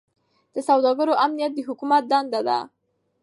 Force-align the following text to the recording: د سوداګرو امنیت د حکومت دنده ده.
د 0.53 0.55
سوداګرو 0.69 1.19
امنیت 1.25 1.51
د 1.55 1.59
حکومت 1.67 2.03
دنده 2.11 2.41
ده. 2.47 2.59